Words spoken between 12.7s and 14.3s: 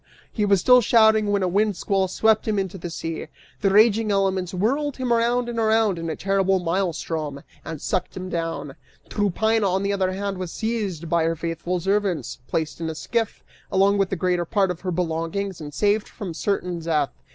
in a skiff, along with the